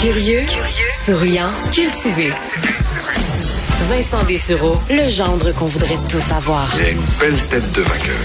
Curieux, 0.00 0.40
souriant, 0.90 1.50
cultivé. 1.74 2.30
Vincent 3.82 4.24
Dessureau, 4.24 4.76
le 4.88 5.06
gendre 5.10 5.52
qu'on 5.54 5.66
voudrait 5.66 5.98
tous 6.08 6.20
savoir. 6.20 6.66
Il 6.78 6.86
a 6.86 6.88
une 6.88 7.00
belle 7.20 7.38
tête 7.50 7.72
de 7.72 7.82
vainqueur. 7.82 8.16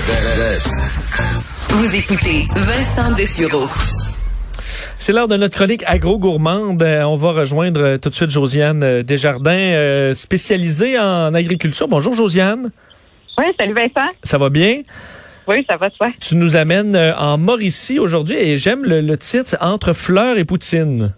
Vous 1.72 1.94
écoutez 1.94 2.46
Vincent 2.56 3.12
Dessureau. 3.18 3.68
C'est 5.00 5.12
l'heure 5.12 5.28
de 5.28 5.36
notre 5.36 5.54
chronique 5.54 5.84
agro-gourmande. 5.86 6.82
Euh, 6.82 7.04
on 7.04 7.18
va 7.18 7.32
rejoindre 7.32 7.82
euh, 7.82 7.98
tout 7.98 8.10
de 8.10 8.16
suite 8.16 8.32
Josiane 8.32 8.82
euh, 8.82 9.04
Desjardins, 9.04 10.14
spécialisée 10.14 10.98
en 10.98 11.34
agriculture. 11.34 11.90
Bonjour 11.90 12.14
Josiane. 12.14 12.72
Oui, 13.38 13.46
salut 13.60 13.74
Vincent. 13.74 14.08
Ça 14.24 14.38
va 14.38 14.50
bien? 14.50 14.84
Oui, 15.46 15.66
ça 15.70 15.76
va, 15.76 15.90
toi? 15.90 16.08
Tu 16.22 16.38
nous 16.38 16.56
amènes 16.56 16.96
en 17.18 17.38
Mauricie 17.38 18.00
aujourd'hui 18.00 18.38
et 18.38 18.58
j'aime 18.58 18.86
le, 18.86 19.02
le 19.02 19.18
titre 19.18 19.58
Entre 19.60 19.92
fleurs 19.92 20.38
et 20.38 20.46
poutine. 20.46 21.14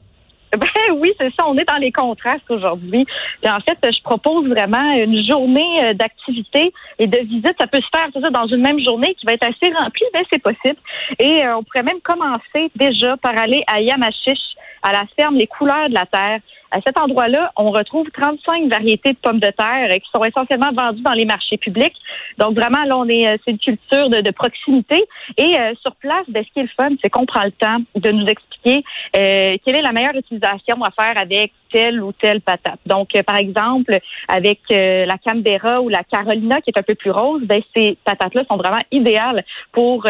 Ben 0.55 0.67
oui, 0.95 1.13
c'est 1.19 1.33
ça. 1.35 1.45
On 1.47 1.57
est 1.57 1.65
dans 1.65 1.77
les 1.77 1.91
contrastes 1.91 2.49
aujourd'hui. 2.49 3.05
en 3.45 3.59
fait, 3.59 3.77
je 3.83 4.01
propose 4.03 4.47
vraiment 4.47 4.93
une 4.93 5.25
journée 5.29 5.83
euh, 5.83 5.93
d'activité 5.93 6.71
et 6.99 7.07
de 7.07 7.19
visite. 7.19 7.55
Ça 7.59 7.67
peut 7.67 7.81
se 7.81 7.87
faire 7.93 8.09
ça, 8.13 8.29
dans 8.29 8.47
une 8.47 8.61
même 8.61 8.79
journée 8.79 9.15
qui 9.15 9.25
va 9.25 9.33
être 9.33 9.43
assez 9.43 9.71
remplie, 9.73 10.05
mais 10.13 10.23
c'est 10.31 10.41
possible. 10.41 10.77
Et 11.19 11.43
euh, 11.43 11.57
on 11.57 11.63
pourrait 11.63 11.83
même 11.83 12.01
commencer 12.01 12.71
déjà 12.75 13.17
par 13.17 13.37
aller 13.37 13.63
à 13.67 13.81
Yamachiche, 13.81 14.55
à 14.83 14.91
la 14.91 15.05
ferme 15.19 15.35
Les 15.35 15.47
Couleurs 15.47 15.89
de 15.89 15.93
la 15.93 16.05
Terre. 16.05 16.39
À 16.71 16.79
cet 16.85 16.99
endroit-là, 16.99 17.51
on 17.55 17.71
retrouve 17.71 18.07
35 18.11 18.69
variétés 18.69 19.11
de 19.11 19.17
pommes 19.17 19.39
de 19.39 19.51
terre 19.51 19.89
qui 19.89 20.09
sont 20.13 20.23
essentiellement 20.23 20.71
vendues 20.73 21.01
dans 21.01 21.11
les 21.11 21.25
marchés 21.25 21.57
publics. 21.57 21.95
Donc 22.37 22.55
vraiment, 22.55 22.83
là, 22.83 22.97
on 22.97 23.07
est, 23.07 23.27
euh, 23.27 23.37
c'est 23.43 23.51
une 23.51 23.59
culture 23.59 24.09
de, 24.09 24.31
proximité. 24.31 25.05
Et 25.37 25.57
euh, 25.57 25.73
sur 25.81 25.95
place, 25.95 26.25
ben, 26.27 26.43
ce 26.43 26.53
qui 26.53 26.59
est 26.59 26.63
le 26.63 26.69
fun, 26.77 26.89
c'est 27.01 27.09
qu'on 27.09 27.25
prend 27.25 27.43
le 27.43 27.51
temps 27.51 27.77
de 27.95 28.11
nous 28.11 28.25
expliquer 28.25 28.83
euh, 29.15 29.57
quelle 29.65 29.75
est 29.75 29.81
la 29.81 29.93
meilleure 29.93 30.15
utilisation 30.15 30.75
à 30.83 30.91
faire 30.91 31.19
avec 31.21 31.53
telle 31.71 32.01
ou 32.01 32.11
telle 32.11 32.41
patate. 32.41 32.79
Donc, 32.85 33.09
par 33.25 33.37
exemple, 33.37 33.97
avec 34.27 34.59
la 34.69 35.17
Canberra 35.17 35.81
ou 35.81 35.89
la 35.89 36.03
Carolina, 36.03 36.61
qui 36.61 36.69
est 36.69 36.79
un 36.79 36.83
peu 36.83 36.95
plus 36.95 37.11
rose, 37.11 37.41
ben, 37.43 37.61
ces 37.75 37.97
patates-là 38.05 38.43
sont 38.49 38.57
vraiment 38.57 38.79
idéales 38.91 39.43
pour 39.73 40.07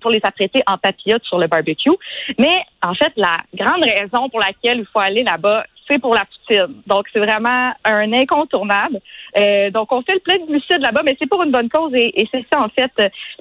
pour 0.00 0.10
les 0.10 0.20
apprêter 0.22 0.62
en 0.68 0.78
papillote 0.78 1.24
sur 1.24 1.38
le 1.38 1.48
barbecue. 1.48 1.90
Mais 2.38 2.62
en 2.82 2.94
fait, 2.94 3.12
la 3.16 3.38
grande 3.54 3.82
raison 3.82 4.28
pour 4.28 4.38
laquelle 4.40 4.78
il 4.78 4.86
faut 4.86 5.00
aller 5.00 5.24
là-bas, 5.24 5.64
pour 5.98 6.14
la 6.14 6.24
poutine. 6.24 6.82
Donc, 6.86 7.06
c'est 7.12 7.18
vraiment 7.18 7.72
un 7.84 8.12
incontournable. 8.12 9.00
Euh, 9.38 9.70
donc, 9.70 9.92
on 9.92 10.02
fait 10.02 10.14
le 10.14 10.20
plein 10.20 10.38
de 10.38 10.46
glucides 10.46 10.80
là-bas, 10.80 11.02
mais 11.04 11.16
c'est 11.18 11.28
pour 11.28 11.42
une 11.42 11.50
bonne 11.50 11.68
cause 11.68 11.92
et, 11.94 12.28
c'est 12.32 12.44
ça, 12.52 12.60
en 12.60 12.68
fait. 12.68 12.92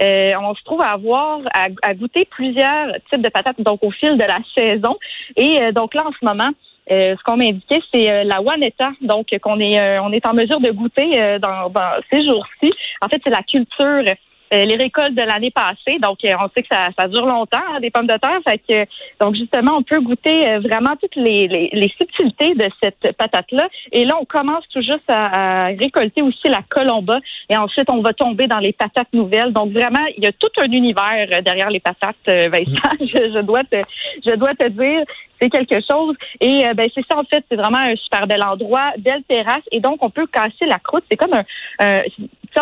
Euh, 0.03 0.33
on 0.42 0.55
se 0.55 0.64
trouve 0.64 0.81
à 0.81 0.92
avoir, 0.92 1.39
à, 1.53 1.94
goûter 1.94 2.25
plusieurs 2.25 2.94
types 3.11 3.22
de 3.22 3.30
patates, 3.30 3.61
donc 3.61 3.83
au 3.83 3.92
fil 3.92 4.17
de 4.17 4.23
la 4.23 4.39
saison. 4.58 4.97
Et 5.36 5.61
euh, 5.61 5.72
donc 5.72 5.94
là, 5.94 6.05
en 6.08 6.11
ce 6.11 6.25
moment, 6.25 6.50
ce 6.89 7.22
qu'on 7.23 7.38
m'a 7.38 7.45
indiqué, 7.45 7.80
c'est 7.94 8.23
la 8.23 8.42
Waneta, 8.42 8.94
donc 9.02 9.27
qu'on 9.44 9.59
est 9.59 10.00
on 10.00 10.11
est 10.11 10.25
en 10.25 10.33
mesure 10.33 10.59
de 10.59 10.72
goûter 10.72 11.38
dans, 11.39 11.70
dans, 11.70 11.92
ces 12.11 12.27
jours-ci. 12.27 12.73
En 13.03 13.08
fait, 13.09 13.22
c'est 13.23 13.30
la 13.30 13.44
culture 13.44 14.16
euh, 14.53 14.66
les 14.66 14.75
récoltes 14.75 15.14
de 15.14 15.22
l'année 15.22 15.52
passée. 15.52 16.00
Donc, 16.00 16.23
euh, 16.25 16.33
on 16.39 16.50
sait 16.55 16.64
que 16.64 16.75
ça, 16.75 17.08
dure 17.08 17.25
longtemps, 17.25 17.59
hein, 17.72 17.80
des 17.80 17.92
pommes 17.92 18.08
de 18.08 18.17
terre. 18.17 18.39
Fait 18.47 18.58
que, 18.58 18.89
donc, 19.23 19.36
justement, 19.36 19.78
on 19.78 19.83
peut 19.83 20.00
goûter 20.00 20.47
euh, 20.47 20.59
vraiment 20.59 20.95
toutes 21.00 21.16
les, 21.16 21.47
les, 21.47 21.94
subtilités 22.00 22.55
de 22.55 22.67
cette 22.81 23.16
patate-là. 23.16 23.67
Et 23.92 24.05
là, 24.05 24.17
on 24.20 24.25
commence 24.25 24.67
tout 24.73 24.81
juste 24.81 25.08
à, 25.08 25.67
récolter 25.67 26.22
aussi 26.22 26.47
la 26.47 26.61
colomba. 26.67 27.20
Et 27.50 27.58
ensuite, 27.58 27.89
on 27.89 28.02
va 28.02 28.14
tomber 28.14 28.47
dans 28.47 28.59
les 28.59 28.73
patates 28.73 29.14
nouvelles. 29.14 29.53
Donc, 29.53 29.72
vraiment, 29.72 30.05
il 30.17 30.23
y 30.23 30.27
a 30.27 30.31
tout 30.31 30.50
un 30.58 30.72
univers 30.72 31.42
derrière 31.44 31.70
les 31.70 31.80
patates, 31.80 32.16
Vincent. 32.25 32.95
Je, 33.00 33.42
dois 33.42 33.64
te, 33.64 33.77
je 34.25 34.36
dois 34.36 34.53
te 34.55 34.67
dire, 34.67 35.03
c'est 35.39 35.49
quelque 35.49 35.79
chose. 35.89 36.15
Et 36.41 36.63
ben 36.75 36.89
c'est 36.93 37.05
ça 37.09 37.17
en 37.17 37.23
fait, 37.23 37.43
c'est 37.49 37.55
vraiment 37.55 37.79
un 37.79 37.95
super 37.95 38.27
bel 38.27 38.43
endroit, 38.43 38.91
belle 38.97 39.23
terrasse. 39.23 39.63
Et 39.71 39.79
donc 39.79 40.03
on 40.03 40.09
peut 40.09 40.27
casser 40.27 40.65
la 40.65 40.79
croûte. 40.79 41.03
C'est 41.09 41.17
comme 41.17 41.33
un, 41.79 42.03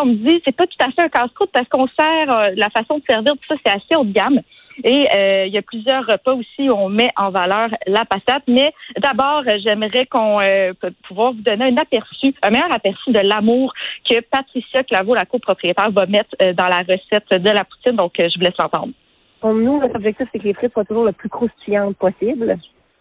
on 0.01 0.05
me 0.05 0.13
dit, 0.13 0.41
c'est 0.45 0.55
pas 0.55 0.67
tout 0.67 0.77
à 0.79 0.91
fait 0.91 1.01
un 1.01 1.09
casse-croûte 1.09 1.49
parce 1.51 1.67
qu'on 1.69 1.87
sert, 1.87 2.35
euh, 2.35 2.51
la 2.55 2.69
façon 2.69 2.97
de 2.97 3.03
servir, 3.07 3.33
tout 3.33 3.47
ça, 3.47 3.55
c'est 3.65 3.71
assez 3.71 3.95
haut 3.95 4.03
de 4.03 4.11
gamme. 4.11 4.41
Et 4.83 5.07
euh, 5.11 5.45
il 5.47 5.53
y 5.53 5.57
a 5.57 5.63
plusieurs 5.63 6.05
repas 6.05 6.33
aussi 6.33 6.69
où 6.69 6.73
on 6.73 6.87
met 6.87 7.09
en 7.15 7.31
valeur 7.31 7.69
la 7.87 8.05
patate. 8.05 8.43
Mais 8.47 8.71
d'abord, 8.99 9.41
j'aimerais 9.63 10.05
qu'on 10.05 10.39
euh, 10.39 10.73
pouvoir 11.07 11.33
vous 11.33 11.41
donner 11.41 11.65
un 11.65 11.77
aperçu, 11.77 12.35
un 12.43 12.51
meilleur 12.51 12.71
aperçu 12.71 13.11
de 13.11 13.19
l'amour 13.19 13.73
que 14.07 14.19
Patricia 14.21 14.83
Claveau, 14.83 15.15
la 15.15 15.25
copropriétaire, 15.25 15.89
va 15.89 16.05
mettre 16.05 16.35
dans 16.53 16.67
la 16.67 16.81
recette 16.81 17.29
de 17.31 17.49
la 17.49 17.65
poutine. 17.65 17.95
Donc, 17.95 18.13
je 18.19 18.37
vous 18.37 18.45
laisse 18.45 18.57
l'entendre. 18.59 18.93
Pour 19.39 19.53
nous, 19.53 19.79
notre 19.79 19.95
objectif, 19.95 20.27
c'est 20.31 20.39
que 20.39 20.43
les 20.45 20.53
frites 20.53 20.73
soient 20.73 20.85
toujours 20.85 21.05
le 21.05 21.11
plus 21.11 21.29
croustillantes 21.29 21.97
possible. 21.97 22.57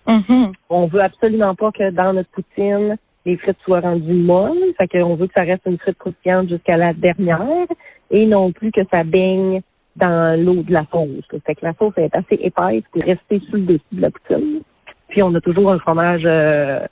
Mm-hmm. 0.07 0.53
On 0.71 0.87
veut 0.87 1.01
absolument 1.01 1.55
pas 1.55 1.73
que 1.73 1.91
dans 1.91 2.13
notre 2.13 2.31
poutine, 2.31 2.97
les 3.25 3.37
frites 3.37 3.59
soient 3.65 3.81
rendues 3.81 4.13
molles. 4.13 4.75
Fait 4.81 4.89
qu'on 4.89 5.17
veut 5.17 5.27
que 5.27 5.35
ça 5.37 5.45
reste 5.45 5.63
une 5.67 5.79
frite 5.79 5.99
croustillante 5.99 6.49
jusqu'à 6.49 6.77
la 6.77 6.93
dernière 6.93 7.67
et 8.11 8.27
non 8.27 8.53
plus 8.53 8.71
que 8.71 8.83
ça 8.93 9.03
baigne 9.03 9.63
dans 9.97 10.39
l'eau 10.41 10.63
de 10.63 10.73
la 10.73 10.85
sauce. 10.93 11.25
Fait 11.45 11.55
que 11.55 11.65
la 11.65 11.75
sauce 11.75 11.95
est 11.97 12.17
assez 12.17 12.39
épaisse 12.41 12.85
pour 12.93 13.03
rester 13.03 13.41
sous 13.51 13.57
le 13.57 13.63
dessus 13.63 13.83
de 13.93 14.03
la 14.03 14.11
poutine. 14.11 14.61
Puis 15.09 15.23
on 15.23 15.35
a 15.35 15.41
toujours 15.41 15.73
un 15.73 15.79
fromage 15.79 16.23
euh, 16.25 16.87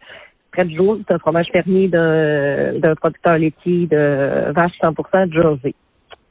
près 0.52 0.64
du 0.64 0.76
jour. 0.76 0.96
C'est 1.06 1.14
un 1.14 1.18
fromage 1.18 1.46
fermier 1.52 1.88
d'un 1.88 2.94
producteur 2.96 3.38
laitier 3.38 3.86
de 3.86 4.52
vache 4.52 4.72
100% 4.82 5.32
Jersey. 5.32 5.74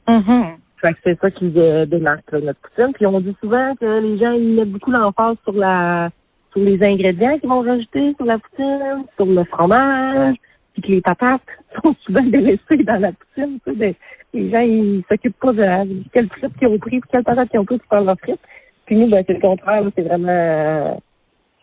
Mm-hmm. 0.08 0.56
Fait 0.84 0.92
que 0.92 0.98
c'est 1.02 1.18
ça 1.18 1.30
qui 1.30 1.50
euh, 1.56 1.86
démarque 1.86 2.30
notre 2.32 2.60
poutine. 2.60 2.92
Puis 2.92 3.06
on 3.06 3.18
dit 3.20 3.34
souvent 3.40 3.74
que 3.76 4.00
les 4.00 4.18
gens 4.18 4.32
ils 4.32 4.54
mettent 4.54 4.70
beaucoup 4.70 4.90
l'emphase 4.90 5.36
sur 5.44 5.54
la 5.54 6.10
sur 6.52 6.60
les 6.60 6.82
ingrédients 6.84 7.38
qu'ils 7.38 7.48
vont 7.48 7.62
rajouter 7.62 8.14
sur 8.16 8.26
la 8.26 8.38
poutine, 8.38 9.04
sur 9.16 9.24
le 9.24 9.44
fromage, 9.44 10.36
puis 10.74 10.82
que 10.82 10.88
les 10.88 11.00
patates 11.00 11.40
sont 11.82 11.94
souvent 12.04 12.24
délaissées 12.24 12.84
dans 12.84 13.00
la 13.00 13.12
poutine. 13.12 13.58
Tu 13.66 13.78
sais, 13.78 13.96
les 14.34 14.50
gens, 14.50 14.60
ils 14.60 15.02
s'occupent 15.10 15.40
pas 15.40 15.52
de 15.52 16.02
quelle 16.12 16.28
frite 16.28 16.52
qu'ils 16.58 16.68
ont 16.68 16.78
pris, 16.78 17.00
puis 17.00 17.10
quelle 17.12 17.24
patate 17.24 17.48
qu'ils 17.48 17.60
ont 17.60 17.64
pris 17.64 17.78
pour 17.78 17.88
faire 17.88 18.04
leur 18.04 18.18
frite. 18.20 18.40
Puis 18.84 18.96
nous, 18.96 19.08
ben, 19.08 19.24
c'est 19.26 19.34
le 19.34 19.40
contraire. 19.40 19.82
C'est 19.96 20.02
vraiment... 20.02 21.02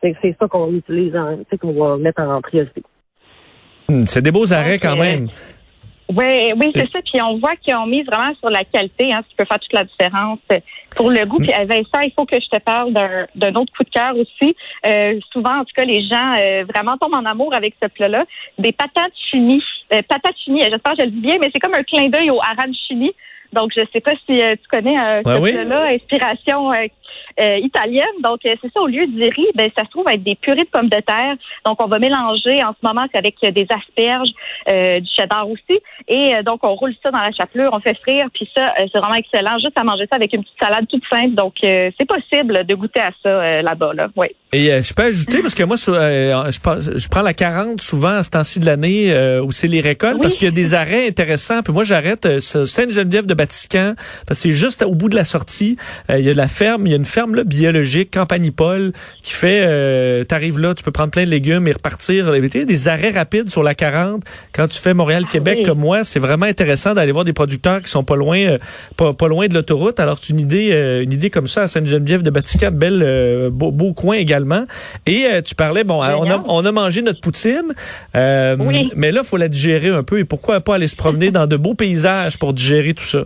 C'est, 0.02 0.36
ça 0.40 0.48
qu'on 0.48 0.74
utilise, 0.74 1.14
sais, 1.52 1.58
qu'on 1.60 1.74
va 1.74 1.96
mettre 1.98 2.22
en 2.24 2.42
priorité. 2.42 2.82
Hmm, 3.88 4.02
c'est 4.06 4.24
des 4.24 4.32
beaux 4.32 4.52
arrêts 4.52 4.80
quand 4.80 4.96
même. 4.96 5.28
Oui, 6.14 6.52
oui, 6.58 6.72
c'est 6.76 6.92
ça. 6.92 7.00
Puis 7.02 7.22
on 7.22 7.38
voit 7.38 7.56
qu'ils 7.56 7.76
ont 7.76 7.86
mis 7.86 8.04
vraiment 8.04 8.34
sur 8.40 8.50
la 8.50 8.64
qualité, 8.66 9.14
hein, 9.14 9.22
ce 9.24 9.30
qui 9.30 9.36
peut 9.36 9.46
faire 9.46 9.60
toute 9.60 9.74
la 9.74 9.86
différence 9.86 10.40
pour 10.96 11.10
le 11.10 11.26
goût. 11.26 11.38
Puis 11.38 11.52
Vincent, 11.52 12.02
il 12.04 12.12
faut 12.16 12.26
que 12.26 12.40
je 12.40 12.48
te 12.48 12.60
parle 12.60 12.92
d'un 12.94 13.56
autre 13.56 13.72
coup 13.76 13.84
de 13.84 13.90
cœur 13.90 14.14
aussi. 14.18 14.56
Euh, 14.86 15.20
souvent, 15.32 15.60
en 15.60 15.64
tout 15.64 15.74
cas, 15.76 15.86
les 15.86 16.06
gens 16.08 16.34
euh, 16.38 16.66
vraiment 16.68 16.98
tombent 16.98 17.14
en 17.14 17.26
amour 17.26 17.54
avec 17.54 17.76
ce 17.82 17.88
plat-là. 17.88 18.26
Des 18.58 18.74
patates 18.74 19.14
chinies. 19.30 19.64
Euh, 19.94 20.02
patates 20.08 20.38
chinies, 20.44 20.62
j'espère 20.62 20.94
que 20.94 21.00
je 21.00 21.06
le 21.06 21.12
dis 21.12 21.22
bien, 21.22 21.38
mais 21.40 21.50
c'est 21.54 21.60
comme 21.60 21.76
un 21.76 21.84
clin 21.84 22.10
d'œil 22.10 22.30
au 22.30 22.42
arancini. 22.42 23.14
Donc, 23.54 23.72
je 23.76 23.84
sais 23.94 24.00
pas 24.00 24.14
si 24.26 24.42
euh, 24.42 24.56
tu 24.56 24.68
connais 24.70 24.98
euh, 24.98 25.22
ce 25.26 25.52
plat-là, 25.52 25.94
inspiration 25.94 26.72
euh, 27.40 27.58
italienne. 27.58 28.06
Donc, 28.24 28.40
c'est 28.44 28.72
ça, 28.74 28.82
au 28.82 28.88
lieu 28.88 29.08
du 29.08 29.22
riz, 29.22 29.48
ben, 29.56 29.70
ça 29.78 29.86
se 29.86 29.90
trouve 29.90 30.08
être 30.10 30.24
des 30.24 30.36
purées 30.36 30.64
de 30.64 30.70
pommes 30.70 30.90
de 30.90 31.00
terre. 31.02 31.36
Donc, 31.66 31.82
on 31.82 31.88
va 31.88 32.00
mélanger 32.00 32.64
en 32.64 32.72
ce 32.72 32.86
moment 32.86 33.06
avec 33.14 33.36
des 33.42 33.68
asperges, 33.70 34.30
du 34.68 35.10
cheddar 35.16 35.50
aussi. 35.50 35.80
Et 36.08 36.34
donc, 36.44 36.64
on 36.64 36.76
roule 36.76 36.94
ça 37.02 37.12
dans 37.12 37.20
la 37.20 37.32
chapelure, 37.32 37.72
on 37.74 37.80
fait 37.80 37.98
frire, 38.02 38.28
puis 38.34 38.50
ça, 38.56 38.74
c'est 38.78 39.00
vraiment 39.00 39.16
excellent. 39.16 39.58
Juste 39.60 39.78
à 39.78 39.84
manger 39.84 40.06
ça 40.10 40.16
avec 40.16 40.34
une 40.34 40.44
petite 40.44 40.58
salade 40.62 40.88
toute 40.88 41.04
simple. 41.10 41.36
Donc, 41.36 41.54
c'est 41.62 42.08
possible 42.08 42.66
de 42.66 42.76
goûter 42.76 43.02
à 43.02 43.12
ça 43.24 43.62
là-bas. 43.62 43.94
Là. 43.94 44.08
Oui. 44.16 44.28
Et 44.54 44.82
je 44.82 44.94
peux 44.94 45.04
ajouter, 45.04 45.42
parce 45.42 45.56
que 45.56 45.64
moi, 45.64 45.78
je, 45.78 47.10
prends 47.10 47.22
la 47.22 47.34
40 47.34 47.82
souvent 47.82 48.10
à 48.18 48.24
ce 48.24 48.32
temps-ci 48.32 48.60
de 48.60 48.66
l'année 48.66 49.14
où 49.42 49.52
c'est 49.52 49.68
les 49.68 49.82
récoltes, 49.82 50.22
parce 50.22 50.36
qu'il 50.36 50.46
y 50.46 50.52
a 50.52 50.52
des 50.52 50.74
arrêts 50.74 51.08
intéressants. 51.08 51.62
Puis 51.64 51.74
moi, 51.74 51.84
j'arrête 51.84 52.40
Sainte-Geneviève 52.40 53.26
de 53.26 53.34
Vatican, 53.34 53.94
parce 54.28 54.42
que 54.42 54.50
c'est 54.50 54.56
juste 54.56 54.84
au 54.84 54.96
bout 54.96 55.10
de 55.10 55.16
la 55.16 55.26
sortie, 55.26 55.78
euh, 56.10 56.20
il 56.20 56.26
y 56.26 56.30
a 56.30 56.34
la 56.34 56.48
ferme, 56.48 56.86
il 56.86 56.92
y 56.92 56.96
a 56.96 56.98
une 57.02 57.06
ferme 57.06 57.34
là, 57.34 57.44
biologique, 57.44 58.12
Campanipole, 58.12 58.94
qui 59.24 59.34
fait, 59.34 59.64
euh, 59.66 60.24
t'arrives 60.24 60.60
là, 60.60 60.76
tu 60.76 60.84
peux 60.84 60.92
prendre 60.92 61.10
plein 61.10 61.26
de 61.26 61.32
légumes 61.32 61.68
et 61.68 61.72
repartir. 61.72 62.32
Des 62.32 62.88
arrêts 62.88 63.10
rapides 63.10 63.50
sur 63.50 63.64
la 63.64 63.74
40. 63.74 64.22
Quand 64.54 64.68
tu 64.68 64.80
fais 64.80 64.94
Montréal-Québec 64.94 65.60
ah 65.64 65.66
comme 65.66 65.80
moi, 65.80 66.04
c'est 66.04 66.20
vraiment 66.20 66.46
intéressant 66.46 66.94
d'aller 66.94 67.12
voir 67.12 67.26
des 67.26 67.34
producteurs 67.34 67.82
qui 67.82 67.90
sont 67.90 68.04
pas 68.04 68.16
loin, 68.16 68.38
euh, 68.38 69.14
pas, 69.14 69.28
loin 69.28 69.48
de 69.48 69.56
l'autoroute. 69.56 70.00
Alors, 70.00 70.20
c'est 70.22 70.30
une 70.30 70.40
idée, 70.40 70.70
euh, 70.74 71.02
une 71.02 71.12
idée 71.12 71.32
comme 71.32 71.48
ça 71.48 71.64
à 71.64 71.68
Sainte-Geneviève 71.68 72.22
de 72.22 72.30
Vatican, 72.30 72.70
belle, 72.72 73.50
beau, 73.52 73.94
coin 73.94 74.18
également. 74.18 74.66
Et 75.08 75.26
tu 75.44 75.56
parlais, 75.56 75.84
bon, 75.84 76.04
on 76.04 76.30
a, 76.30 76.44
on 76.48 76.66
a 76.66 76.72
mangé 76.72 77.02
notre 77.02 77.22
poutine, 77.22 77.74
mais 78.14 79.12
là, 79.12 79.24
faut 79.24 79.38
la 79.38 79.48
digérer 79.48 79.90
un 79.90 80.04
peu. 80.04 80.20
Et 80.20 80.26
pourquoi 80.26 80.62
pas 80.62 80.76
aller 80.76 80.88
se 80.88 80.96
promener 80.96 81.32
dans 81.32 81.48
de 81.48 81.56
beaux 81.56 81.74
paysages 81.74 82.38
pour 82.38 82.54
digérer 82.54 82.94
tout 82.94 83.06
ça? 83.06 83.24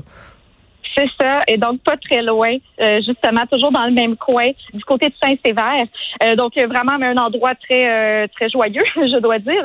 C'est 0.95 1.09
ça, 1.19 1.43
et 1.47 1.57
donc 1.57 1.83
pas 1.83 1.97
très 1.97 2.21
loin, 2.21 2.55
euh, 2.81 3.01
justement, 3.05 3.45
toujours 3.51 3.71
dans 3.71 3.85
le 3.85 3.91
même 3.91 4.15
coin, 4.15 4.51
du 4.73 4.83
côté 4.85 5.09
de 5.09 5.13
Saint-Sévère. 5.21 5.85
Euh, 6.23 6.35
donc 6.35 6.53
vraiment 6.55 6.93
un 6.93 7.17
endroit 7.17 7.53
très 7.55 7.85
euh, 7.85 8.27
très 8.35 8.49
joyeux, 8.49 8.83
je 8.95 9.19
dois 9.19 9.39
dire. 9.39 9.63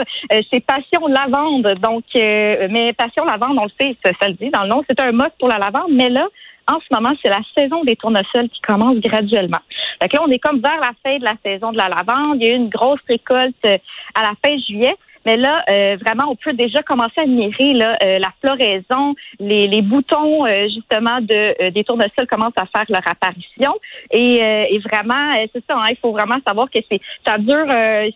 c'est 0.52 0.60
Passion 0.60 1.06
Lavande. 1.06 1.78
Donc, 1.80 2.04
mais 2.14 2.92
Passion 2.94 3.24
Lavande, 3.24 3.58
on 3.58 3.64
le 3.64 3.70
sait, 3.80 3.96
ça, 4.04 4.28
le 4.28 4.34
dit 4.34 4.50
dans 4.50 4.62
le 4.62 4.68
nom, 4.68 4.82
c'est 4.88 5.00
un 5.00 5.12
mot 5.12 5.24
pour 5.38 5.48
la 5.48 5.58
lavande, 5.58 5.92
mais 5.92 6.08
là, 6.08 6.26
en 6.70 6.78
ce 6.80 6.94
moment, 6.94 7.14
c'est 7.22 7.30
la 7.30 7.40
saison 7.56 7.82
des 7.84 7.96
tournesols 7.96 8.48
qui 8.48 8.60
commence 8.60 8.96
graduellement. 8.98 9.58
Que 10.00 10.16
là, 10.16 10.22
on 10.26 10.30
est 10.30 10.38
comme 10.38 10.60
vers 10.60 10.78
la 10.80 10.92
fin 11.04 11.18
de 11.18 11.24
la 11.24 11.34
saison 11.44 11.72
de 11.72 11.76
la 11.76 11.88
lavande. 11.88 12.36
Il 12.36 12.46
y 12.46 12.50
a 12.50 12.54
eu 12.54 12.56
une 12.56 12.68
grosse 12.68 13.00
récolte 13.08 13.56
euh, 13.66 13.78
à 14.14 14.22
la 14.22 14.32
fin 14.44 14.56
juillet. 14.58 14.94
Mais 15.26 15.36
là, 15.36 15.62
euh, 15.70 15.96
vraiment, 16.00 16.24
on 16.30 16.36
peut 16.36 16.52
déjà 16.52 16.82
commencer 16.82 17.18
à 17.18 17.22
admirer 17.22 17.72
là, 17.74 17.92
euh, 18.02 18.18
la 18.18 18.32
floraison, 18.40 19.14
les, 19.38 19.66
les 19.66 19.82
boutons 19.82 20.46
justement 20.68 21.20
de 21.20 21.70
des 21.70 21.84
tournesols 21.84 22.26
commencent 22.30 22.52
à 22.56 22.66
faire 22.66 22.86
leur 22.88 23.06
apparition. 23.06 23.74
Et, 24.10 24.36
et 24.36 24.78
vraiment, 24.78 25.34
c'est 25.52 25.64
ça, 25.68 25.76
hein, 25.76 25.90
il 25.90 25.96
faut 25.96 26.12
vraiment 26.12 26.38
savoir 26.46 26.70
que 26.70 26.78
c'est 26.90 27.00
ça 27.26 27.38
dure. 27.38 27.66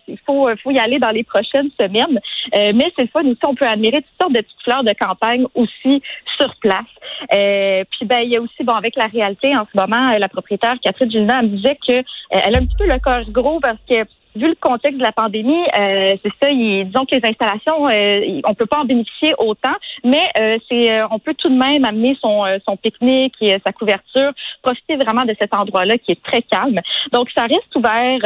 il 0.07 0.17
faut 0.25 0.49
faut 0.63 0.71
y 0.71 0.79
aller 0.79 0.99
dans 0.99 1.11
les 1.11 1.23
prochaines 1.23 1.69
semaines. 1.79 2.19
mais 2.53 2.91
c'est 2.95 3.03
le 3.03 3.09
fun 3.09 3.23
aussi, 3.23 3.45
on 3.45 3.55
peut 3.55 3.65
admirer 3.65 4.01
toutes 4.01 4.21
sortes 4.21 4.33
de 4.33 4.41
petites 4.41 4.63
fleurs 4.63 4.83
de 4.83 4.93
campagne 4.93 5.45
aussi 5.53 6.01
sur 6.37 6.53
place. 6.61 6.91
puis 7.29 8.05
ben 8.05 8.21
il 8.23 8.31
y 8.33 8.37
a 8.37 8.41
aussi 8.41 8.63
bon 8.63 8.73
avec 8.73 8.95
la 8.95 9.07
réalité 9.07 9.55
en 9.55 9.65
ce 9.65 9.79
moment, 9.79 10.07
la 10.17 10.27
propriétaire 10.27 10.75
Catherine 10.81 11.25
me 11.25 11.47
disait 11.47 11.77
que 11.87 12.03
elle 12.29 12.55
a 12.55 12.57
un 12.57 12.65
petit 12.65 12.77
peu 12.77 12.85
le 12.85 12.99
corps 12.99 13.31
gros 13.31 13.59
parce 13.59 13.81
que 13.81 14.05
vu 14.35 14.47
le 14.47 14.55
contexte 14.55 14.97
de 14.97 15.03
la 15.03 15.11
pandémie, 15.11 15.63
euh, 15.77 16.15
c'est 16.23 16.31
ça, 16.41 16.51
disons 16.51 17.05
que 17.05 17.15
les 17.15 17.29
installations, 17.29 17.87
euh, 17.87 18.41
on 18.47 18.53
peut 18.53 18.65
pas 18.65 18.79
en 18.79 18.85
bénéficier 18.85 19.33
autant, 19.37 19.75
mais 20.03 20.29
euh, 20.39 20.57
c'est, 20.69 20.91
euh, 20.91 21.07
on 21.11 21.19
peut 21.19 21.33
tout 21.33 21.49
de 21.49 21.55
même 21.55 21.85
amener 21.85 22.17
son, 22.21 22.43
son 22.65 22.75
pique-nique 22.77 23.35
et 23.41 23.57
sa 23.65 23.71
couverture, 23.71 24.31
profiter 24.61 24.95
vraiment 24.97 25.23
de 25.23 25.35
cet 25.39 25.55
endroit-là 25.55 25.97
qui 25.97 26.11
est 26.11 26.23
très 26.23 26.41
calme. 26.41 26.79
Donc, 27.11 27.29
ça 27.35 27.43
reste 27.43 27.75
ouvert 27.75 28.19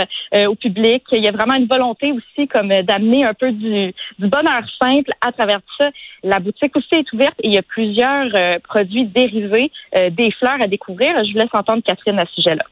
au 0.47 0.55
public. 0.55 1.03
Il 1.11 1.23
y 1.23 1.27
a 1.27 1.31
vraiment 1.31 1.55
une 1.55 1.67
volonté 1.67 2.11
aussi 2.11 2.47
comme 2.47 2.69
d'amener 2.83 3.25
un 3.25 3.33
peu 3.33 3.51
du, 3.51 3.93
du 4.19 4.27
bonheur 4.27 4.61
simple 4.81 5.11
à 5.21 5.31
travers 5.31 5.59
ça. 5.77 5.89
La 6.23 6.39
boutique 6.39 6.75
aussi 6.75 6.95
est 6.95 7.13
ouverte 7.13 7.35
et 7.43 7.47
il 7.47 7.53
y 7.53 7.57
a 7.57 7.61
plusieurs 7.61 8.29
produits 8.63 9.05
dérivés 9.05 9.71
des 10.11 10.31
fleurs 10.31 10.61
à 10.61 10.67
découvrir. 10.67 11.11
Je 11.23 11.33
vous 11.33 11.39
laisse 11.39 11.53
entendre 11.53 11.83
Catherine 11.83 12.19
à 12.19 12.25
ce 12.25 12.41
sujet-là 12.41 12.63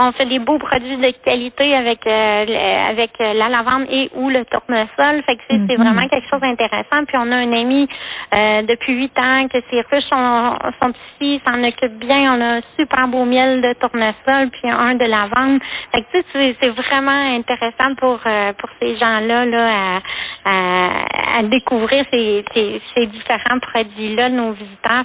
on 0.00 0.12
fait 0.12 0.26
des 0.26 0.38
beaux 0.38 0.58
produits 0.58 0.96
de 0.96 1.10
qualité 1.24 1.74
avec 1.74 2.06
euh, 2.06 2.44
avec 2.90 3.10
euh, 3.20 3.32
la 3.34 3.48
lavande 3.48 3.86
et 3.90 4.10
ou 4.14 4.28
le 4.28 4.44
tournesol. 4.44 5.22
Fait 5.28 5.36
que 5.36 5.42
c'est 5.50 5.58
mhm. 5.58 5.76
vraiment 5.76 6.06
quelque 6.08 6.28
chose 6.30 6.40
d'intéressant. 6.40 7.04
Puis 7.06 7.16
on 7.18 7.32
a 7.32 7.36
un 7.36 7.52
ami 7.52 7.88
euh, 8.34 8.62
depuis 8.62 8.94
huit 8.94 9.18
ans 9.20 9.48
que 9.48 9.58
ses 9.70 9.80
ruches 9.90 10.08
sont, 10.10 10.58
sont 10.80 10.92
ici, 11.20 11.40
s'en 11.46 11.62
occupe 11.64 11.98
bien. 11.98 12.34
On 12.34 12.40
a 12.40 12.58
un 12.58 12.60
super 12.78 13.08
beau 13.08 13.24
miel 13.24 13.60
de 13.60 13.72
tournesol 13.74 14.50
puis 14.50 14.70
un 14.70 14.94
de 14.94 15.04
lavande. 15.04 15.60
Fait 15.92 16.02
que 16.02 16.22
c'est, 16.32 16.56
c'est 16.60 16.70
vraiment 16.70 17.36
intéressant 17.36 17.94
pour 17.96 18.20
pour 18.58 18.70
ces 18.80 18.96
gens-là 18.98 19.44
là 19.46 20.00
à, 20.44 21.38
à, 21.38 21.42
découvrir 21.42 22.04
ces, 22.10 22.44
ces, 22.54 22.80
ces 22.94 23.06
différents 23.06 23.58
produits-là 23.60 24.28
de 24.28 24.34
nos 24.34 24.52
visiteurs. 24.52 25.04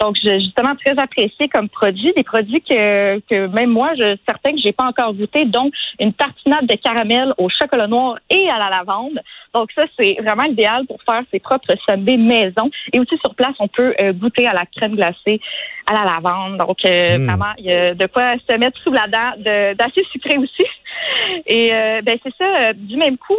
Donc, 0.00 0.16
justement, 0.22 0.74
très 0.76 0.98
apprécié 0.98 1.48
comme 1.48 1.68
produit, 1.68 2.12
des 2.16 2.22
produits 2.22 2.62
que, 2.62 3.18
que 3.20 3.46
même 3.48 3.70
moi, 3.70 3.90
je 3.98 4.16
certains 4.28 4.52
que 4.52 4.58
j'ai 4.58 4.72
pas 4.72 4.84
encore 4.84 5.12
goûté, 5.14 5.44
donc 5.44 5.72
une 5.98 6.12
tartinade 6.12 6.66
de 6.66 6.74
caramel 6.74 7.34
au 7.38 7.48
chocolat 7.48 7.86
noir 7.86 8.18
et 8.30 8.48
à 8.48 8.58
la 8.58 8.70
lavande. 8.70 9.20
Donc, 9.54 9.70
ça, 9.74 9.84
c'est 9.98 10.16
vraiment 10.22 10.44
idéal 10.44 10.86
pour 10.86 10.98
faire 11.08 11.22
ses 11.32 11.40
propres 11.40 11.74
sundaes 11.88 12.16
maison. 12.16 12.70
Et 12.92 13.00
aussi, 13.00 13.16
sur 13.24 13.34
place, 13.34 13.54
on 13.58 13.68
peut 13.68 13.94
euh, 14.00 14.12
goûter 14.12 14.46
à 14.46 14.52
la 14.52 14.66
crème 14.66 14.94
glacée 14.94 15.40
à 15.86 15.94
la 15.94 16.04
lavande. 16.04 16.58
Donc, 16.58 16.84
euh, 16.84 17.18
hmm. 17.18 17.26
vraiment, 17.26 17.52
il 17.58 17.64
y 17.64 17.72
a 17.72 17.94
de 17.94 18.06
quoi 18.06 18.34
se 18.48 18.56
mettre 18.56 18.80
sous 18.80 18.92
la 18.92 19.06
dent 19.08 19.32
d'assez 19.38 20.04
sucré 20.12 20.36
aussi. 20.38 20.64
Et 21.46 21.72
euh, 21.72 22.00
ben 22.02 22.18
c'est 22.22 22.34
ça, 22.36 22.72
du 22.74 22.96
même 22.96 23.16
coup, 23.18 23.36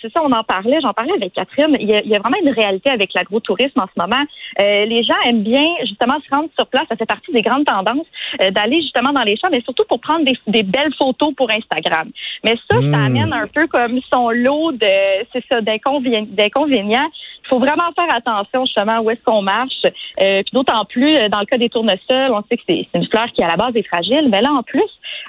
c'est 0.00 0.12
ça, 0.12 0.20
on 0.22 0.30
en 0.32 0.44
parlait, 0.44 0.78
j'en 0.80 0.92
parlais 0.92 1.12
avec 1.14 1.32
Catherine. 1.32 1.76
Il 1.80 1.88
y, 1.88 1.94
a, 1.94 2.00
il 2.00 2.08
y, 2.08 2.14
a, 2.14 2.18
vraiment 2.18 2.36
une 2.44 2.52
réalité 2.52 2.90
avec 2.90 3.12
l'agrotourisme 3.14 3.80
en 3.80 3.86
ce 3.86 4.00
moment. 4.00 4.24
les 4.58 5.02
gens 5.02 5.20
aiment 5.26 5.42
bien 5.42 5.64
justement 5.92 6.18
se 6.20 6.34
rendre 6.34 6.48
sur 6.56 6.66
place. 6.66 6.84
Ça 6.88 6.96
fait 6.96 7.06
partie 7.06 7.32
des 7.32 7.42
grandes 7.42 7.64
tendances 7.64 8.06
euh, 8.40 8.50
d'aller 8.50 8.80
justement 8.80 9.12
dans 9.12 9.22
les 9.22 9.36
champs, 9.36 9.48
mais 9.50 9.60
surtout 9.62 9.84
pour 9.88 10.00
prendre 10.00 10.24
des, 10.24 10.62
belles 10.62 10.94
photos 10.98 11.34
pour 11.34 11.50
Instagram. 11.50 12.10
Mais 12.44 12.56
ça, 12.70 12.76
ça 12.76 12.80
hmm. 12.80 12.94
amène 12.94 13.32
un 13.32 13.46
peu 13.46 13.66
comme 13.66 14.00
son 14.12 14.30
lot 14.30 14.72
de, 14.72 15.24
c'est 15.32 15.44
ça, 15.50 15.60
d'inconvénients. 15.60 17.08
Faut 17.52 17.58
vraiment 17.58 17.92
faire 17.94 18.14
attention 18.14 18.64
justement 18.64 19.00
où 19.00 19.10
est-ce 19.10 19.20
qu'on 19.24 19.42
marche. 19.42 19.84
Euh, 19.84 20.42
puis 20.42 20.52
d'autant 20.54 20.84
plus 20.86 21.16
euh, 21.16 21.28
dans 21.28 21.40
le 21.40 21.46
cas 21.46 21.58
des 21.58 21.68
tournesols, 21.68 22.30
on 22.30 22.42
sait 22.50 22.56
que 22.56 22.62
c'est 22.66 22.86
une 22.94 23.06
fleur 23.08 23.26
qui 23.34 23.42
à 23.42 23.48
la 23.48 23.56
base 23.56 23.76
est 23.76 23.86
fragile, 23.86 24.28
mais 24.30 24.40
là 24.40 24.50
en 24.52 24.62
plus 24.62 24.80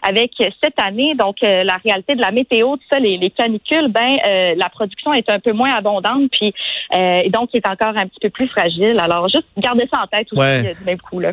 avec 0.02 0.32
cette 0.40 0.80
année, 0.82 1.16
donc 1.16 1.38
la 1.42 1.78
réalité 1.84 2.16
de 2.16 2.22
la 2.22 2.32
météo, 2.32 2.76
tout 2.76 2.84
ça, 2.92 3.00
les, 3.00 3.30
canicules, 3.30 3.90
ben 3.90 4.18
la 4.58 4.70
production 4.70 5.14
est 5.14 5.30
un 5.30 5.40
peu 5.40 5.52
moins 5.52 5.74
abondante, 5.74 6.30
puis 6.32 6.54
et 6.94 7.30
donc 7.30 7.50
est 7.54 7.68
encore 7.68 7.96
un 7.96 8.08
petit 8.08 8.20
peu 8.22 8.30
plus 8.30 8.48
fragile. 8.48 8.98
Alors 9.00 9.28
juste 9.30 9.46
garder 9.58 9.88
ça 9.90 10.02
en 10.04 10.08
tête 10.08 10.28
aussi. 10.32 10.42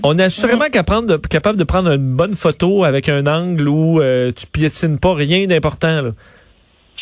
On 0.05 0.19
est 0.19 0.23
assurément 0.23 0.69
capable, 0.71 1.07
de, 1.07 1.17
capable 1.17 1.59
de 1.59 1.65
prendre 1.65 1.91
une 1.91 2.17
bonne 2.17 2.35
photo 2.35 2.85
avec 2.85 3.09
un 3.09 3.27
angle 3.27 3.69
où 3.69 4.01
euh, 4.01 4.33
tu 4.33 4.47
piétines 4.47 4.99
pas 4.99 5.15
rien 5.15 5.47
d'important. 5.47 6.13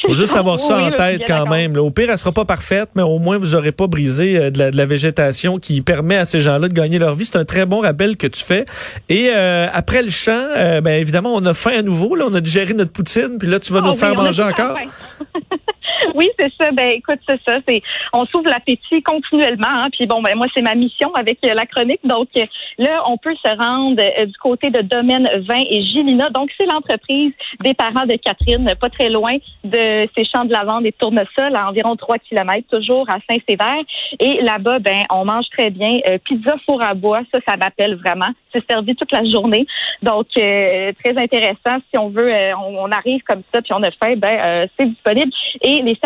Faut 0.04 0.14
juste 0.14 0.36
avoir 0.36 0.60
ça 0.60 0.78
en 0.78 0.90
tête 0.90 1.22
quand 1.26 1.46
même. 1.46 1.76
Au 1.76 1.90
pire, 1.90 2.10
elle 2.10 2.18
sera 2.18 2.32
pas 2.32 2.44
parfaite, 2.44 2.90
mais 2.94 3.02
au 3.02 3.18
moins 3.18 3.38
vous 3.38 3.54
aurez 3.54 3.72
pas 3.72 3.86
brisé 3.86 4.36
euh, 4.36 4.50
de, 4.50 4.76
la, 4.76 4.86
végétation 4.86 5.58
qui 5.58 5.80
permet 5.80 6.16
à 6.16 6.24
ces 6.24 6.40
gens-là 6.40 6.68
de 6.68 6.74
gagner 6.74 6.98
leur 6.98 7.14
vie. 7.14 7.24
C'est 7.24 7.36
un 7.36 7.44
très 7.44 7.66
bon 7.66 7.80
rappel 7.80 8.16
que 8.16 8.26
tu 8.26 8.44
fais. 8.44 8.64
Et 9.08 9.30
euh, 9.34 9.66
après 9.72 10.02
le 10.02 10.10
chant, 10.10 10.46
ben 10.82 11.00
évidemment, 11.00 11.34
on 11.34 11.44
a 11.46 11.54
faim 11.54 11.72
à 11.78 11.82
nouveau. 11.82 12.14
Là, 12.14 12.26
on 12.28 12.34
a 12.34 12.40
digéré 12.40 12.74
notre 12.74 12.92
poutine, 12.92 13.38
puis 13.38 13.48
là, 13.48 13.60
tu 13.60 13.72
vas 13.72 13.80
nous 13.80 13.90
ah 13.90 13.94
faire 13.94 14.14
manger 14.14 14.42
encore. 14.42 14.76
Oui, 16.18 16.28
c'est 16.36 16.52
ça. 16.54 16.72
Ben 16.72 16.88
écoute, 16.88 17.20
c'est 17.28 17.40
ça. 17.46 17.58
C'est 17.66 17.80
on 18.12 18.26
s'ouvre 18.26 18.48
l'appétit 18.48 19.02
continuellement. 19.02 19.68
Hein, 19.68 19.88
puis 19.92 20.06
bon, 20.06 20.20
ben 20.20 20.36
moi 20.36 20.46
c'est 20.52 20.62
ma 20.62 20.74
mission 20.74 21.14
avec 21.14 21.38
euh, 21.44 21.54
la 21.54 21.64
chronique. 21.64 22.00
Donc 22.02 22.28
euh, 22.36 22.44
là, 22.78 23.04
on 23.06 23.16
peut 23.18 23.36
se 23.36 23.56
rendre 23.56 24.02
euh, 24.02 24.26
du 24.26 24.36
côté 24.38 24.70
de 24.70 24.82
Domaine 24.82 25.28
Vin 25.48 25.62
et 25.70 25.80
Gilina. 25.82 26.30
Donc 26.30 26.50
c'est 26.58 26.66
l'entreprise 26.66 27.32
des 27.60 27.72
parents 27.74 28.04
de 28.04 28.16
Catherine, 28.16 28.68
pas 28.80 28.90
très 28.90 29.10
loin 29.10 29.36
de 29.62 30.08
ces 30.16 30.24
champs 30.24 30.44
de 30.44 30.52
lavande 30.52 30.86
et 30.86 30.90
de 30.90 30.96
tournesol, 30.96 31.54
à 31.54 31.68
environ 31.68 31.94
3 31.94 32.18
kilomètres, 32.18 32.66
toujours 32.68 33.08
à 33.08 33.18
Saint-Sévère. 33.28 33.82
Et 34.18 34.42
là-bas, 34.42 34.80
ben 34.80 35.04
on 35.12 35.24
mange 35.24 35.46
très 35.56 35.70
bien. 35.70 36.00
pizza 36.24 36.56
four 36.66 36.82
à 36.82 36.94
bois, 36.94 37.20
ça, 37.32 37.38
ça 37.46 37.56
m'appelle 37.56 37.94
vraiment. 37.94 38.30
C'est 38.52 38.68
servi 38.68 38.96
toute 38.96 39.12
la 39.12 39.24
journée. 39.24 39.66
Donc 40.02 40.26
très 40.34 41.16
intéressant. 41.16 41.78
Si 41.90 41.98
on 41.98 42.08
veut, 42.08 42.32
on, 42.58 42.90
arrive 42.90 43.22
comme 43.22 43.42
ça 43.54 43.62
puis 43.62 43.72
on 43.72 43.82
a 43.84 43.90
faim, 43.92 44.14
ben 44.16 44.68
c'est 44.76 44.86
disponible. 44.86 45.30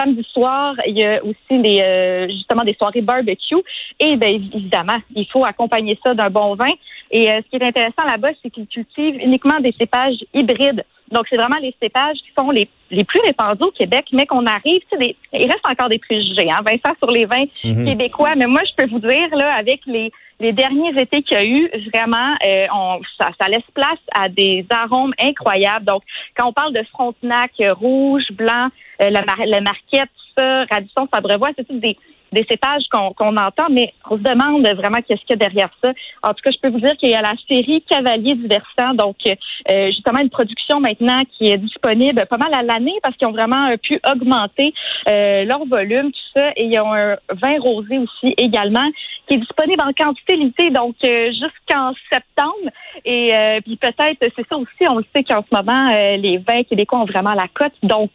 Samedis 0.02 0.26
soirs, 0.32 0.75
il 0.87 0.99
y 0.99 1.04
a 1.04 1.22
aussi 1.25 1.62
des, 1.62 1.81
euh, 1.81 2.28
justement 2.28 2.64
des 2.64 2.75
soirées 2.75 3.00
barbecue. 3.00 3.56
Et 4.00 4.16
bien 4.16 4.31
évidemment, 4.31 4.99
il 5.14 5.26
faut 5.26 5.44
accompagner 5.44 5.99
ça 6.04 6.14
d'un 6.14 6.31
bon 6.31 6.54
vin. 6.54 6.72
Et 7.10 7.31
euh, 7.31 7.40
ce 7.44 7.50
qui 7.50 7.62
est 7.62 7.66
intéressant 7.66 8.04
là-bas, 8.06 8.31
c'est 8.43 8.50
qu'ils 8.50 8.66
cultivent 8.66 9.16
uniquement 9.16 9.60
des 9.60 9.72
cépages 9.72 10.16
hybrides. 10.34 10.84
Donc, 11.10 11.26
c'est 11.28 11.37
vraiment 11.37 11.58
les 11.60 11.75
cépages 11.81 12.16
qui 12.16 12.32
sont 12.34 12.50
les, 12.50 12.69
les 12.90 13.04
plus 13.04 13.20
répandus 13.20 13.64
au 13.64 13.70
Québec, 13.70 14.06
mais 14.12 14.25
qu'on 14.25 14.47
arrive, 14.47 14.80
tu 14.90 14.99
sais, 14.99 15.14
il 15.35 15.42
reste 15.42 15.68
encore 15.68 15.90
des 15.90 15.99
préjugés, 15.99 16.49
hein, 16.50 16.62
Vincent, 16.64 16.97
sur 16.99 17.11
les 17.11 17.26
vins 17.26 17.44
mhm. 17.64 17.85
québécois. 17.85 18.35
Mais 18.35 18.47
moi, 18.47 18.62
je 18.64 18.82
peux 18.82 18.88
vous 18.90 18.99
dire, 18.99 19.28
là, 19.37 19.54
avec 19.54 19.80
les, 19.87 20.11
les 20.42 20.52
derniers 20.52 21.00
étés 21.00 21.22
qu'il 21.22 21.37
y 21.37 21.40
a 21.40 21.44
eu, 21.44 21.70
vraiment, 21.94 22.34
euh, 22.46 22.66
on, 22.75 23.00
ça, 23.18 23.30
ça, 23.40 23.49
laisse 23.49 23.62
place 23.75 24.00
à 24.12 24.28
des 24.28 24.66
arômes 24.70 25.14
incroyables. 25.18 25.87
Donc, 25.87 26.02
quand 26.37 26.49
on 26.49 26.52
parle 26.52 26.75
de 26.75 26.82
Frontenac 26.92 27.52
rouge, 27.58 28.25
blanc, 28.32 28.68
euh, 29.00 29.11
la, 29.11 29.25
la 29.46 29.61
marquette, 29.61 30.11
ça, 30.37 30.64
Radisson, 30.70 31.08
Fabrevois, 31.12 31.50
c'est 31.56 31.66
tout 31.66 31.78
des, 31.78 31.96
des 32.32 32.46
cépages 32.50 32.84
qu'on 32.90 33.37
entend, 33.37 33.68
mais 33.70 33.92
on 34.11 34.16
se 34.16 34.22
demande 34.22 34.66
vraiment 34.66 34.99
qu'est-ce 35.06 35.20
qu'il 35.20 35.30
y 35.30 35.34
a 35.34 35.37
derrière 35.37 35.70
ça. 35.84 35.92
En 36.22 36.30
tout 36.30 36.42
cas, 36.42 36.50
je 36.50 36.58
peux 36.61 36.70
vous 36.70 36.80
dire 36.80 36.96
qu'il 36.96 37.11
y 37.11 37.14
a 37.14 37.20
la 37.20 37.34
série 37.49 37.82
Cavalier 37.82 38.34
du 38.34 38.49
Versant, 38.49 38.94
donc 38.94 39.16
euh, 39.26 39.87
justement 39.87 40.20
une 40.20 40.30
production 40.30 40.80
maintenant 40.80 41.22
qui 41.37 41.49
est 41.49 41.58
disponible 41.58 42.26
pas 42.28 42.38
mal 42.38 42.52
à 42.54 42.62
l'année 42.62 42.99
parce 43.02 43.16
qu'ils 43.16 43.28
ont 43.28 43.32
vraiment 43.32 43.68
euh, 43.68 43.76
pu 43.76 44.00
augmenter 44.11 44.72
euh, 45.11 45.44
leur 45.44 45.64
volume, 45.66 46.11
ça, 46.35 46.51
et 46.57 46.65
il 46.65 46.73
y 46.73 46.77
a 46.77 46.85
un 46.85 47.17
vin 47.31 47.59
rosé 47.61 47.99
aussi 47.99 48.35
également 48.37 48.89
qui 49.27 49.35
est 49.35 49.39
disponible 49.39 49.83
en 49.83 49.93
quantité 49.93 50.37
limitée, 50.37 50.71
donc 50.71 50.97
jusqu'en 51.01 51.93
septembre. 52.11 52.71
Et 53.05 53.33
puis 53.65 53.77
peut-être, 53.77 54.19
c'est 54.21 54.47
ça 54.49 54.57
aussi, 54.57 54.89
on 54.89 54.99
le 54.99 55.05
sait 55.15 55.23
qu'en 55.23 55.43
ce 55.43 55.55
moment, 55.55 55.87
les 56.17 56.39
vins 56.39 56.65
québécois 56.65 57.01
ont 57.01 57.05
vraiment 57.05 57.35
la 57.35 57.47
cote. 57.55 57.73
Donc, 57.85 58.11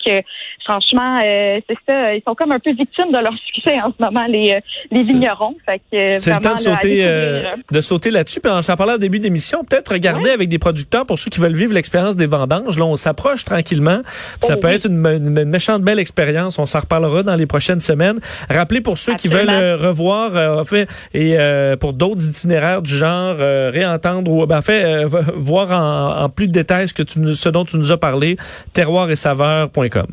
franchement, 0.66 1.18
c'est 1.20 1.78
ça, 1.88 2.14
ils 2.14 2.22
sont 2.28 2.36
comme 2.36 2.52
un 2.52 2.60
peu 2.60 2.72
victimes 2.72 3.12
de 3.12 3.20
leur 3.20 3.34
succès 3.38 3.80
en 3.82 3.92
ce 3.98 4.04
moment 4.04 4.26
les, 4.28 4.52
euh, 4.52 4.60
les 4.92 5.04
vignerons. 5.04 5.56
C'est 5.68 5.82
le 5.92 6.42
temps 6.42 6.54
de 6.54 6.60
sauter, 6.60 7.06
euh, 7.06 7.56
de 7.72 7.82
sauter 7.82 8.12
là-dessus. 8.12 8.40
Puis 8.40 8.52
j'en 8.52 8.76
parlais 8.76 8.94
au 8.94 8.98
début 8.98 9.20
d'émission, 9.20 9.64
peut-être 9.64 9.92
regarder 9.92 10.30
avec 10.30 10.50
des 10.50 10.60
producteurs 10.60 11.06
pour 11.06 11.20
ceux 11.20 11.30
qui 11.30 11.40
veulent 11.40 11.56
vivre 11.56 11.74
l'expérience 11.74 12.16
des 12.16 12.26
vendanges. 12.26 12.78
Là, 12.78 12.86
on 12.86 12.96
s'approche 12.96 13.46
tranquillement. 13.46 14.02
ça 14.42 14.56
oh 14.56 14.60
peut 14.60 14.70
être 14.70 14.88
une, 14.88 15.46
méchante 15.46 15.82
belle 15.82 16.00
expérience. 16.00 16.60
On 16.60 16.66
s'en 16.66 16.80
reparlera 16.80 17.24
dans 17.24 17.36
les 17.36 17.46
prochaines 17.46 17.82
semaines. 17.82 18.07
Rappelez 18.50 18.82
pour 18.82 18.98
ceux 18.98 19.16
qui 19.16 19.28
veulent 19.28 19.50
euh, 19.50 19.78
revoir, 19.78 20.60
en 20.60 20.64
fait, 20.64 20.88
et 21.14 21.38
pour 21.80 21.94
d'autres 21.94 22.28
itinéraires 22.28 22.82
du 22.82 22.94
genre, 22.94 23.36
réentendre 23.38 24.32
ou, 24.32 24.46
ben, 24.46 24.58
en 24.58 24.62
fait, 24.62 25.06
voir 25.36 25.72
en, 25.72 26.24
en, 26.24 26.30
plus 26.30 26.48
de 26.48 26.54
détails 26.54 26.88
ce 26.88 26.94
que 26.94 27.04
tu, 27.04 27.36
ce 27.36 27.50
dont 27.50 27.66
tu 27.66 27.78
nous 27.78 27.92
as 27.92 27.98
parlé, 27.98 28.38
terroir 28.74 29.10
et 29.10 29.16
saveur.com. 29.16 30.08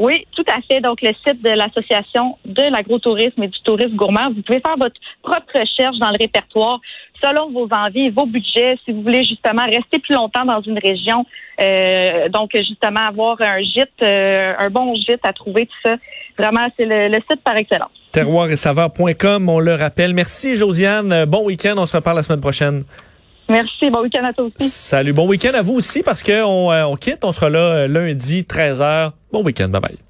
Oui, 0.00 0.26
tout 0.34 0.44
à 0.48 0.62
fait. 0.62 0.80
Donc, 0.80 1.02
le 1.02 1.12
site 1.26 1.42
de 1.42 1.50
l'Association 1.50 2.38
de 2.46 2.62
l'agrotourisme 2.62 3.42
et 3.42 3.48
du 3.48 3.60
tourisme 3.64 3.96
gourmand, 3.96 4.30
vous 4.34 4.40
pouvez 4.40 4.60
faire 4.60 4.78
votre 4.78 4.98
propre 5.22 5.52
recherche 5.52 5.98
dans 5.98 6.08
le 6.08 6.16
répertoire 6.18 6.80
selon 7.22 7.50
vos 7.50 7.68
envies 7.70 8.08
vos 8.08 8.24
budgets. 8.24 8.78
Si 8.86 8.92
vous 8.92 9.02
voulez 9.02 9.24
justement 9.24 9.66
rester 9.66 9.98
plus 9.98 10.14
longtemps 10.14 10.46
dans 10.46 10.62
une 10.62 10.78
région, 10.78 11.26
euh, 11.60 12.30
donc 12.30 12.52
justement 12.54 13.08
avoir 13.08 13.36
un 13.42 13.60
gîte, 13.60 13.90
euh, 14.02 14.54
un 14.58 14.70
bon 14.70 14.94
gîte 14.94 15.20
à 15.22 15.34
trouver, 15.34 15.66
tout 15.66 15.90
ça. 15.90 15.96
Vraiment, 16.38 16.66
c'est 16.78 16.86
le, 16.86 17.20
site 17.30 17.42
par 17.44 17.56
excellence. 17.56 17.90
Terroir 18.10 18.48
et 18.48 18.56
saveur.com, 18.56 19.50
on 19.50 19.60
le 19.60 19.74
rappelle. 19.74 20.14
Merci, 20.14 20.54
Josiane. 20.54 21.26
Bon 21.26 21.44
week-end. 21.44 21.74
On 21.76 21.84
se 21.84 21.94
reparle 21.94 22.16
la 22.16 22.22
semaine 22.22 22.40
prochaine. 22.40 22.84
Merci. 23.50 23.90
Bon 23.90 24.00
week-end 24.00 24.24
à 24.24 24.32
toi 24.32 24.46
aussi. 24.46 24.66
Salut. 24.70 25.12
Bon 25.12 25.28
week-end 25.28 25.52
à 25.52 25.60
vous 25.60 25.74
aussi 25.74 26.02
parce 26.02 26.22
qu'on 26.22 26.72
on 26.72 26.96
quitte. 26.96 27.22
On 27.22 27.32
sera 27.32 27.50
là 27.50 27.86
lundi, 27.86 28.44
13h. 28.44 29.12
Bon 29.30 29.44
week-end. 29.44 29.72
Bye 29.72 29.80
bye. 29.80 30.09